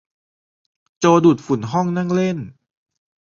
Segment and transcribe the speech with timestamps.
[0.99, 2.37] โจดูดฝุ่นห้องนั่งเล่น